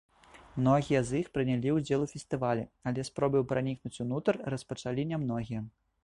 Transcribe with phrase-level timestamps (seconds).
[0.59, 5.61] Многія з іх прынялі ўдзел у фестывалі, але спробы пранікнуць унутр распачалі нямногія.